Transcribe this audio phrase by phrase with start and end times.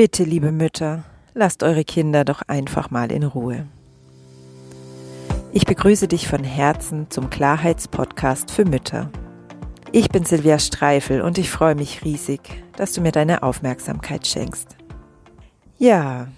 [0.00, 1.04] Bitte, liebe Mütter,
[1.34, 3.66] lasst eure Kinder doch einfach mal in Ruhe.
[5.52, 9.10] Ich begrüße dich von Herzen zum Klarheitspodcast für Mütter.
[9.92, 12.40] Ich bin Silvia Streifel und ich freue mich riesig,
[12.76, 14.74] dass du mir deine Aufmerksamkeit schenkst.
[15.76, 16.28] Ja,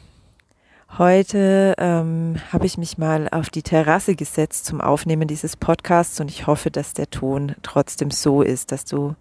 [0.98, 6.32] heute ähm, habe ich mich mal auf die Terrasse gesetzt zum Aufnehmen dieses Podcasts und
[6.32, 9.14] ich hoffe, dass der Ton trotzdem so ist, dass du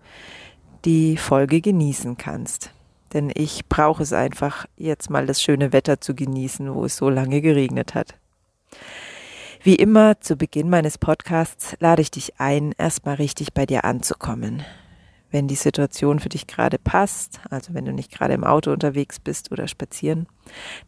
[0.84, 2.72] die Folge genießen kannst
[3.14, 7.10] denn ich brauche es einfach, jetzt mal das schöne Wetter zu genießen, wo es so
[7.10, 8.16] lange geregnet hat.
[9.64, 14.64] Wie immer zu Beginn meines Podcasts lade ich dich ein, erstmal richtig bei dir anzukommen.
[15.30, 19.20] Wenn die Situation für dich gerade passt, also wenn du nicht gerade im Auto unterwegs
[19.20, 20.28] bist oder spazieren,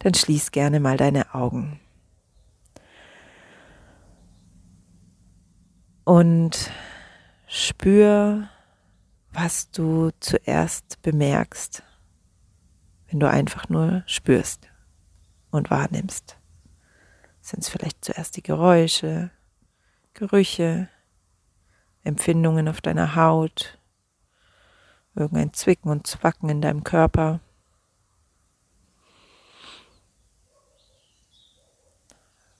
[0.00, 1.78] dann schließ gerne mal deine Augen.
[6.04, 6.70] Und
[7.46, 8.48] spür,
[9.32, 11.82] was du zuerst bemerkst
[13.08, 14.68] wenn du einfach nur spürst
[15.50, 16.36] und wahrnimmst.
[17.40, 19.30] Sind es vielleicht zuerst die Geräusche,
[20.14, 20.88] Gerüche,
[22.02, 23.78] Empfindungen auf deiner Haut,
[25.14, 27.40] irgendein Zwicken und Zwacken in deinem Körper.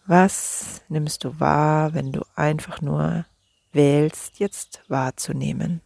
[0.06, 3.24] Was nimmst du wahr, wenn du einfach nur
[3.72, 5.80] wählst, jetzt wahrzunehmen?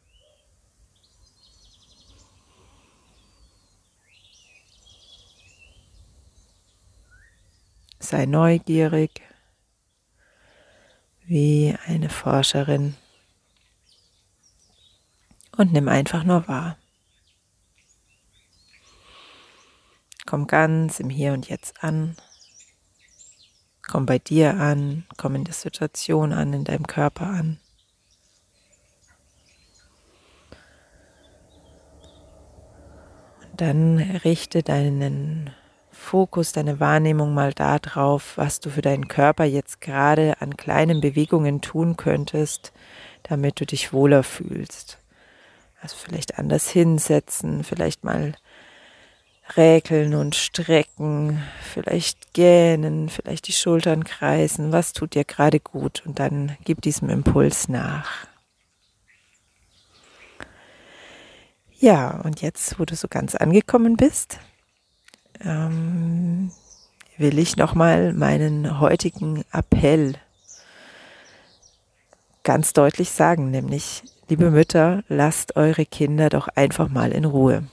[7.99, 9.23] Sei neugierig
[11.25, 12.97] wie eine Forscherin
[15.57, 16.79] und nimm einfach nur wahr.
[20.25, 22.17] Komm ganz im Hier und Jetzt an.
[23.83, 27.59] Komm bei dir an, komm in der Situation an, in deinem Körper an.
[33.43, 35.55] Und dann richte deinen
[35.99, 41.61] Fokus, deine Wahrnehmung mal darauf, was du für deinen Körper jetzt gerade an kleinen Bewegungen
[41.61, 42.73] tun könntest,
[43.25, 44.99] damit du dich wohler fühlst.
[45.83, 48.33] Also vielleicht anders hinsetzen, vielleicht mal
[49.57, 56.21] räkeln und strecken, vielleicht gähnen, vielleicht die Schultern kreisen, was tut dir gerade gut und
[56.21, 58.27] dann gib diesem Impuls nach.
[61.79, 64.39] Ja, und jetzt, wo du so ganz angekommen bist,
[65.45, 66.51] ähm,
[67.17, 70.15] will ich nochmal meinen heutigen Appell
[72.45, 77.65] ganz deutlich sagen, nämlich, liebe Mütter, lasst eure Kinder doch einfach mal in Ruhe.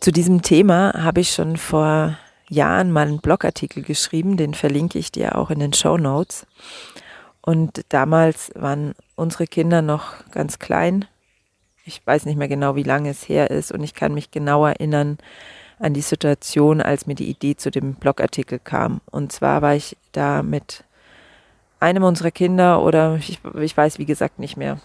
[0.00, 5.10] Zu diesem Thema habe ich schon vor Jahren mal einen Blogartikel geschrieben, den verlinke ich
[5.10, 6.46] dir auch in den Show Notes.
[7.40, 11.06] Und damals waren unsere Kinder noch ganz klein,
[11.86, 14.66] ich weiß nicht mehr genau, wie lange es her ist und ich kann mich genau
[14.66, 15.18] erinnern
[15.78, 19.00] an die Situation, als mir die Idee zu dem Blogartikel kam.
[19.10, 20.84] Und zwar war ich da mit
[21.78, 24.80] einem unserer Kinder oder ich, ich weiß wie gesagt nicht mehr,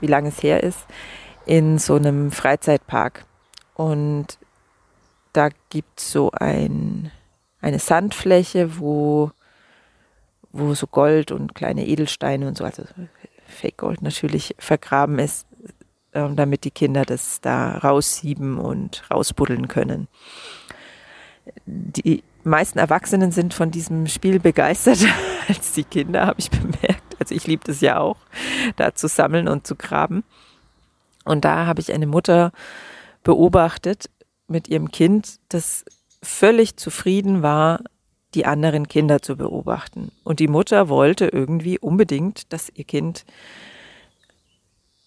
[0.00, 0.80] wie lange es her ist,
[1.46, 3.24] in so einem Freizeitpark.
[3.74, 4.38] Und
[5.32, 7.10] da gibt es so ein,
[7.60, 9.30] eine Sandfläche, wo,
[10.52, 12.82] wo so Gold und kleine Edelsteine und so, also
[13.46, 15.46] Fake Gold natürlich vergraben ist,
[16.14, 20.08] ähm, damit die Kinder das da raussieben und rausbuddeln können.
[21.66, 25.04] Die meisten Erwachsenen sind von diesem Spiel begeistert
[25.48, 27.16] als die Kinder, habe ich bemerkt.
[27.18, 28.16] Also ich liebe das ja auch,
[28.76, 30.24] da zu sammeln und zu graben.
[31.24, 32.52] Und da habe ich eine Mutter
[33.22, 34.10] beobachtet
[34.46, 35.84] mit ihrem Kind, das
[36.22, 37.80] völlig zufrieden war,
[38.34, 40.10] die anderen Kinder zu beobachten.
[40.24, 43.24] Und die Mutter wollte irgendwie unbedingt, dass ihr Kind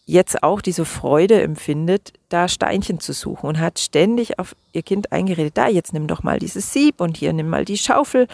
[0.07, 5.11] jetzt auch diese Freude empfindet, da Steinchen zu suchen und hat ständig auf ihr Kind
[5.11, 8.27] eingeredet, da jetzt nimm doch mal dieses Sieb und hier nimm mal die Schaufel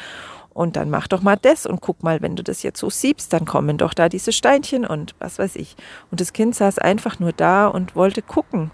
[0.53, 3.33] und dann mach doch mal das und guck mal, wenn du das jetzt so siebst,
[3.33, 5.75] dann kommen doch da diese Steinchen und was weiß ich.
[6.11, 8.69] Und das Kind saß einfach nur da und wollte gucken.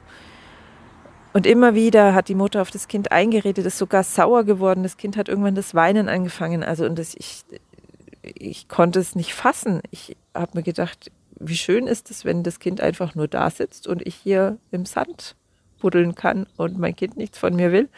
[1.31, 4.83] Und immer wieder hat die Mutter auf das Kind eingeredet, ist sogar sauer geworden.
[4.83, 6.63] Das Kind hat irgendwann das Weinen angefangen.
[6.63, 7.45] Also und das, ich,
[8.23, 9.81] ich konnte es nicht fassen.
[9.89, 13.87] Ich habe mir gedacht, wie schön ist es, wenn das Kind einfach nur da sitzt
[13.87, 15.35] und ich hier im Sand
[15.79, 17.89] buddeln kann und mein Kind nichts von mir will.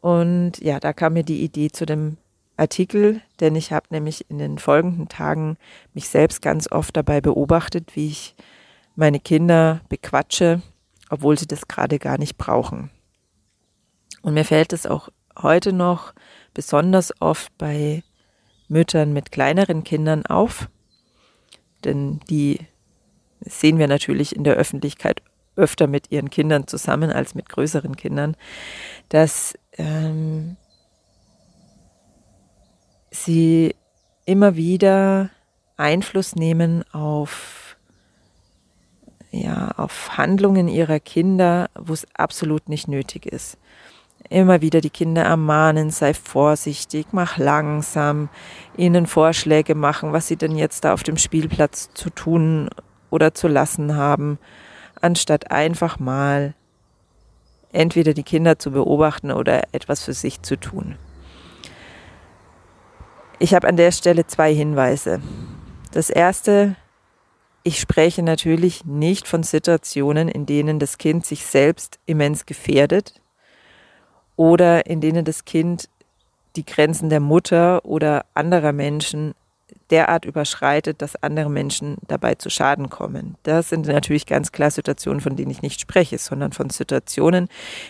[0.00, 2.16] Und ja, da kam mir die Idee zu dem
[2.56, 5.56] Artikel, denn ich habe nämlich in den folgenden Tagen
[5.94, 8.34] mich selbst ganz oft dabei beobachtet, wie ich
[8.96, 10.62] meine Kinder bequatsche,
[11.08, 12.90] obwohl sie das gerade gar nicht brauchen.
[14.22, 15.08] Und mir fällt es auch
[15.40, 16.12] heute noch
[16.52, 18.02] besonders oft bei
[18.68, 20.68] Müttern mit kleineren Kindern auf,
[21.84, 22.58] denn die
[23.40, 25.22] sehen wir natürlich in der Öffentlichkeit
[25.56, 28.36] öfter mit ihren Kindern zusammen als mit größeren Kindern,
[29.08, 30.56] dass ähm,
[33.10, 33.74] sie
[34.24, 35.30] immer wieder
[35.76, 37.76] Einfluss nehmen auf,
[39.30, 43.58] ja, auf Handlungen ihrer Kinder, wo es absolut nicht nötig ist.
[44.28, 48.28] Immer wieder die Kinder ermahnen, sei vorsichtig, mach langsam,
[48.76, 52.68] ihnen Vorschläge machen, was sie denn jetzt da auf dem Spielplatz zu tun
[53.10, 54.38] oder zu lassen haben,
[55.00, 56.54] anstatt einfach mal
[57.72, 60.96] entweder die Kinder zu beobachten oder etwas für sich zu tun.
[63.38, 65.20] Ich habe an der Stelle zwei Hinweise.
[65.92, 66.76] Das erste,
[67.64, 73.19] ich spreche natürlich nicht von Situationen, in denen das Kind sich selbst immens gefährdet
[74.40, 75.90] oder in denen das Kind
[76.56, 79.34] die Grenzen der Mutter oder anderer Menschen
[79.90, 83.36] derart überschreitet, dass andere Menschen dabei zu Schaden kommen.
[83.42, 87.48] Das sind natürlich ganz klar Situationen, von denen ich nicht spreche, sondern von Situationen,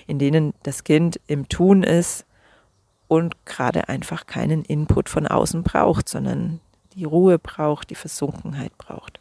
[0.08, 2.26] in denen das Kind im Tun ist
[3.06, 6.58] und gerade einfach keinen Input von außen braucht, sondern
[6.96, 9.20] die Ruhe braucht, die Versunkenheit braucht.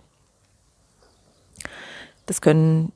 [2.26, 2.92] Das können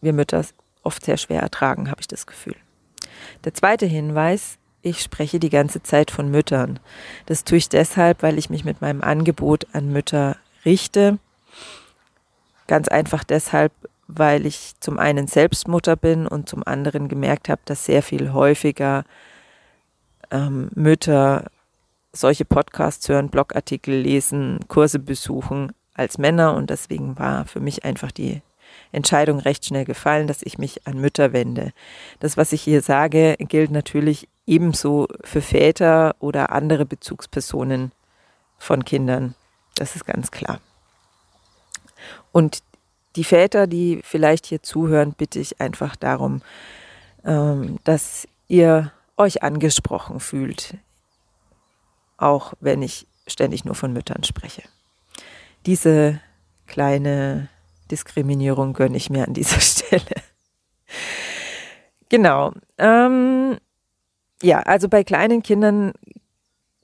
[0.00, 0.44] wir Mütter
[0.84, 2.54] oft sehr schwer ertragen, habe ich das Gefühl.
[3.44, 6.80] Der zweite Hinweis, ich spreche die ganze Zeit von Müttern.
[7.26, 11.18] Das tue ich deshalb, weil ich mich mit meinem Angebot an Mütter richte.
[12.66, 13.72] Ganz einfach deshalb,
[14.08, 18.32] weil ich zum einen selbst Mutter bin und zum anderen gemerkt habe, dass sehr viel
[18.32, 19.04] häufiger
[20.30, 21.50] ähm, Mütter
[22.12, 28.12] solche Podcasts hören, Blogartikel lesen, Kurse besuchen als Männer und deswegen war für mich einfach
[28.12, 28.42] die
[28.92, 31.72] Entscheidung recht schnell gefallen, dass ich mich an Mütter wende.
[32.20, 37.92] Das, was ich hier sage, gilt natürlich ebenso für Väter oder andere Bezugspersonen
[38.58, 39.34] von Kindern.
[39.74, 40.60] Das ist ganz klar.
[42.32, 42.62] Und
[43.16, 46.42] die Väter, die vielleicht hier zuhören, bitte ich einfach darum,
[47.24, 50.76] ähm, dass ihr euch angesprochen fühlt,
[52.16, 54.62] auch wenn ich ständig nur von Müttern spreche.
[55.66, 56.20] Diese
[56.66, 57.48] kleine
[57.92, 60.02] Diskriminierung gönne ich mir an dieser Stelle.
[62.08, 62.52] genau.
[62.78, 63.58] Ähm,
[64.42, 65.92] ja, also bei kleinen Kindern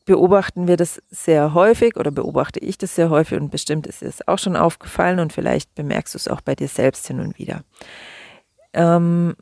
[0.05, 4.27] beobachten wir das sehr häufig oder beobachte ich das sehr häufig und bestimmt ist es
[4.29, 7.63] auch schon aufgefallen und vielleicht bemerkst du es auch bei dir selbst hin und wieder.
[8.73, 9.35] Ähm,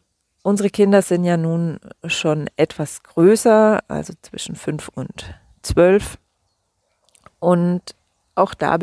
[0.47, 6.19] Unsere Kinder sind ja nun schon etwas größer, also zwischen fünf und zwölf.
[7.41, 7.97] Und
[8.37, 8.79] auch da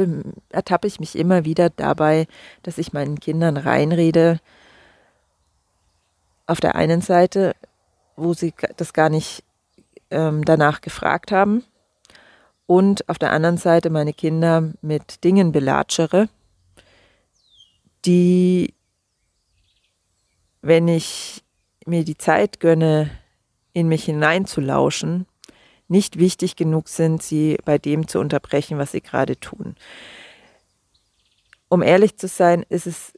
[0.50, 2.28] ertappe ich mich immer wieder dabei,
[2.64, 4.40] dass ich meinen Kindern reinrede.
[6.46, 7.56] Auf der einen Seite,
[8.16, 9.44] wo sie das gar nicht
[10.12, 11.64] ähm, danach gefragt haben.
[12.66, 16.30] Und auf der anderen Seite meine Kinder mit Dingen belatschere,
[18.06, 18.74] die,
[20.62, 21.44] wenn ich
[21.86, 23.12] mir die Zeit gönne,
[23.74, 25.26] in mich hineinzulauschen,
[25.88, 29.76] nicht wichtig genug sind, sie bei dem zu unterbrechen, was sie gerade tun.
[31.70, 33.14] Um ehrlich zu sein, ist es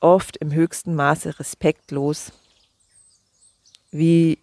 [0.00, 2.32] oft im höchsten Maße respektlos,
[3.90, 4.38] wie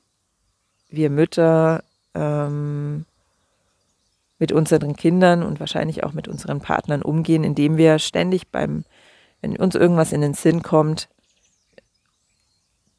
[0.90, 3.06] wir Mütter ähm,
[4.40, 8.86] mit unseren Kindern und wahrscheinlich auch mit unseren Partnern umgehen, indem wir ständig beim,
[9.42, 11.10] wenn uns irgendwas in den Sinn kommt,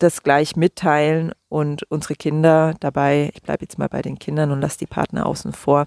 [0.02, 4.60] das gleich mitteilen und unsere Kinder dabei, ich bleibe jetzt mal bei den Kindern und
[4.60, 5.86] lasse die Partner außen vor,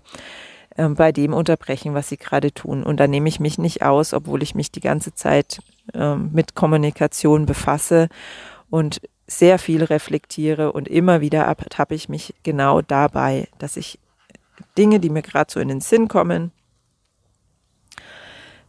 [0.76, 2.84] äh, bei dem unterbrechen, was sie gerade tun.
[2.84, 5.60] Und da nehme ich mich nicht aus, obwohl ich mich die ganze Zeit
[5.94, 8.10] äh, mit Kommunikation befasse
[8.70, 14.00] und sehr viel reflektiere und immer wieder ertappe ich mich genau dabei, dass ich
[14.78, 16.52] Dinge, die mir gerade so in den Sinn kommen,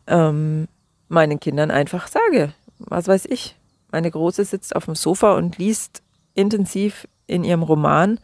[0.06, 0.68] ähm,
[1.08, 2.52] meinen Kindern einfach sage.
[2.78, 3.55] Was weiß ich,
[3.90, 6.02] meine Große sitzt auf dem Sofa und liest
[6.34, 8.20] intensiv in ihrem Roman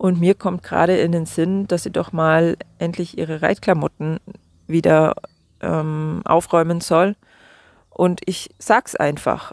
[0.00, 4.18] und mir kommt gerade in den Sinn, dass sie doch mal endlich ihre Reitklamotten
[4.66, 5.14] wieder
[5.60, 7.16] ähm, aufräumen soll.
[7.90, 9.52] Und ich sag's einfach.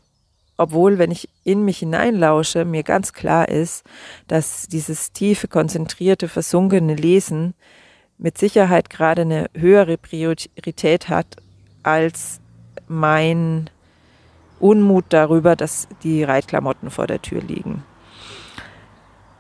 [0.56, 3.84] Obwohl, wenn ich in mich hineinlausche, mir ganz klar ist,
[4.30, 7.54] dass dieses tiefe, konzentrierte, versunkene Lesen
[8.18, 11.36] mit Sicherheit gerade eine höhere Priorität hat
[11.84, 12.40] als
[12.88, 13.70] mein
[14.60, 17.84] Unmut darüber, dass die Reitklamotten vor der Tür liegen.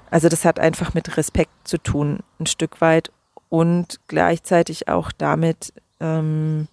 [0.09, 3.11] Also das hat einfach mit Respekt zu tun, ein Stück weit
[3.49, 6.67] und gleichzeitig auch damit ähm,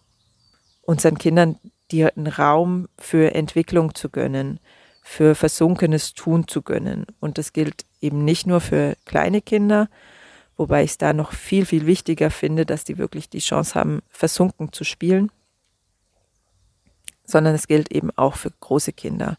[0.82, 1.58] unseren Kindern
[1.90, 4.60] den Raum für Entwicklung zu gönnen,
[5.02, 7.06] für versunkenes Tun zu gönnen.
[7.20, 9.88] Und das gilt eben nicht nur für kleine Kinder,
[10.56, 14.02] wobei ich es da noch viel, viel wichtiger finde, dass die wirklich die Chance haben,
[14.08, 15.30] versunken zu spielen,
[17.24, 19.36] sondern es gilt eben auch für große Kinder.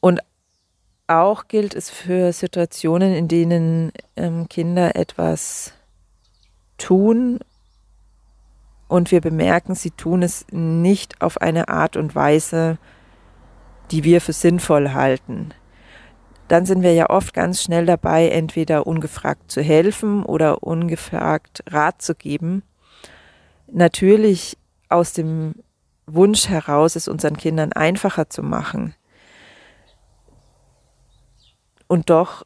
[0.00, 0.20] Und
[1.06, 5.74] auch gilt es für Situationen, in denen ähm, Kinder etwas
[6.78, 7.40] tun
[8.92, 12.76] und wir bemerken, sie tun es nicht auf eine Art und Weise,
[13.90, 15.54] die wir für sinnvoll halten.
[16.48, 22.02] Dann sind wir ja oft ganz schnell dabei, entweder ungefragt zu helfen oder ungefragt Rat
[22.02, 22.64] zu geben.
[23.66, 24.58] Natürlich
[24.90, 25.54] aus dem
[26.06, 28.94] Wunsch heraus, es unseren Kindern einfacher zu machen.
[31.86, 32.44] Und doch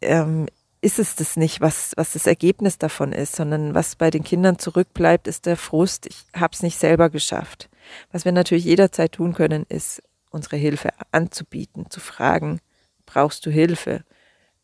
[0.00, 0.46] ähm,
[0.80, 4.58] ist es das nicht, was, was das Ergebnis davon ist, sondern was bei den Kindern
[4.58, 7.70] zurückbleibt, ist der Frust, ich habe es nicht selber geschafft.
[8.12, 12.60] Was wir natürlich jederzeit tun können, ist unsere Hilfe anzubieten, zu fragen,
[13.06, 14.04] brauchst du Hilfe?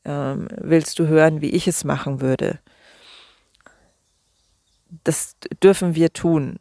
[0.04, 2.58] Ähm, willst du hören, wie ich es machen würde?
[5.04, 6.58] Das dürfen wir tun.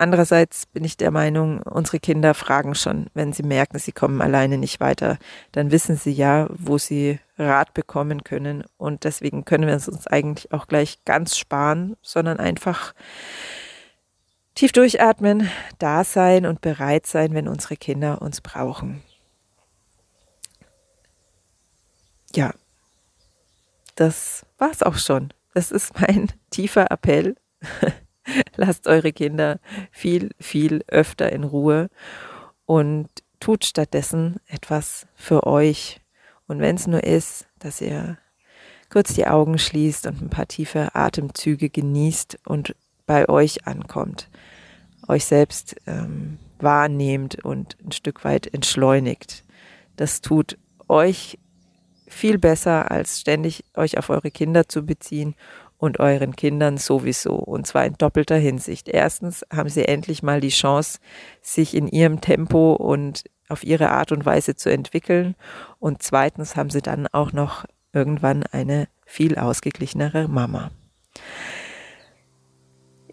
[0.00, 4.56] Andererseits bin ich der Meinung, unsere Kinder fragen schon, wenn sie merken, sie kommen alleine
[4.56, 5.18] nicht weiter,
[5.50, 8.62] dann wissen sie ja, wo sie Rat bekommen können.
[8.76, 12.94] Und deswegen können wir es uns eigentlich auch gleich ganz sparen, sondern einfach
[14.54, 15.50] tief durchatmen,
[15.80, 19.02] da sein und bereit sein, wenn unsere Kinder uns brauchen.
[22.36, 22.52] Ja,
[23.96, 25.32] das war's auch schon.
[25.54, 27.34] Das ist mein tiefer Appell.
[28.56, 31.88] Lasst eure Kinder viel, viel öfter in Ruhe
[32.66, 33.08] und
[33.40, 36.00] tut stattdessen etwas für euch.
[36.46, 38.18] Und wenn es nur ist, dass ihr
[38.90, 42.74] kurz die Augen schließt und ein paar tiefe Atemzüge genießt und
[43.06, 44.28] bei euch ankommt,
[45.08, 49.44] euch selbst ähm, wahrnehmt und ein Stück weit entschleunigt.
[49.96, 50.58] Das tut
[50.88, 51.38] euch
[52.06, 55.34] viel besser, als ständig euch auf eure Kinder zu beziehen
[55.78, 57.34] und euren Kindern sowieso.
[57.34, 58.88] Und zwar in doppelter Hinsicht.
[58.88, 60.98] Erstens haben sie endlich mal die Chance,
[61.40, 65.34] sich in ihrem Tempo und auf ihre Art und Weise zu entwickeln.
[65.78, 70.70] Und zweitens haben sie dann auch noch irgendwann eine viel ausgeglichenere Mama.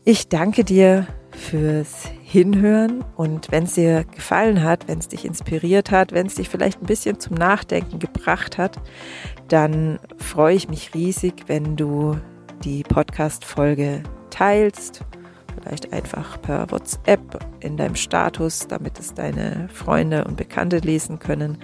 [0.03, 5.91] Ich danke dir fürs Hinhören und wenn es dir gefallen hat, wenn es dich inspiriert
[5.91, 8.79] hat, wenn es dich vielleicht ein bisschen zum Nachdenken gebracht hat,
[9.47, 12.17] dann freue ich mich riesig, wenn du
[12.63, 15.03] die Podcast-Folge teilst,
[15.55, 21.57] vielleicht einfach per WhatsApp in deinem Status, damit es deine Freunde und Bekannte lesen können.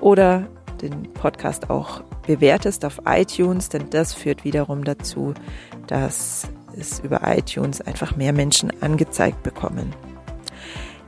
[0.00, 0.46] Oder
[0.82, 5.34] den Podcast auch bewertest auf iTunes, denn das führt wiederum dazu,
[5.86, 9.94] dass es über iTunes einfach mehr Menschen angezeigt bekommen.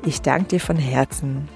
[0.04, 1.48] Ich danke dir von Herzen